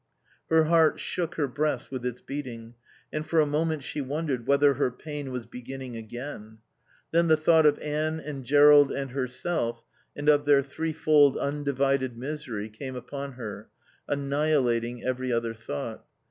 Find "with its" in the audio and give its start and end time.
1.91-2.21